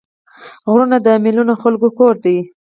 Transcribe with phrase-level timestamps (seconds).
[0.69, 2.37] غرونه د میلیونونو خلکو کور دی